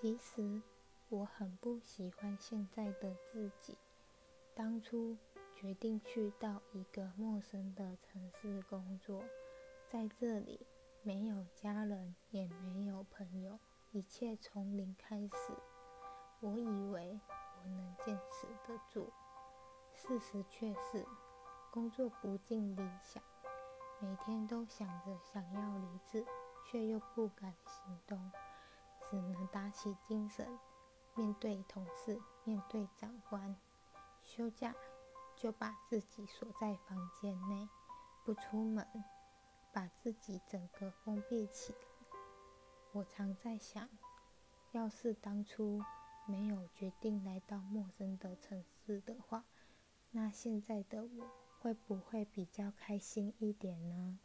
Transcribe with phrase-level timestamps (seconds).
[0.00, 0.62] 其实
[1.08, 3.76] 我很不喜欢现在的自己。
[4.54, 5.16] 当初
[5.56, 9.24] 决定去到一个陌生的城市工作，
[9.90, 10.64] 在这里
[11.02, 13.58] 没有家人，也没有朋友，
[13.90, 15.52] 一切从零开始。
[16.38, 17.18] 我以为
[17.56, 19.12] 我能坚持得住，
[19.96, 21.04] 事实却是
[21.72, 23.20] 工作不尽理想，
[23.98, 26.24] 每天都想着想要离职，
[26.70, 28.30] 却又不敢行动。
[29.10, 30.58] 只能打起精神，
[31.14, 33.56] 面对同事，面对长官。
[34.22, 34.74] 休假
[35.36, 37.68] 就把自己锁在房间内，
[38.24, 38.86] 不出门，
[39.72, 41.78] 把自己整个封闭起来。
[42.92, 43.88] 我常在想，
[44.72, 45.80] 要是当初
[46.26, 49.44] 没有决定来到陌生的城市的话，
[50.10, 51.26] 那现在的我
[51.60, 54.18] 会不会比较开心一点呢？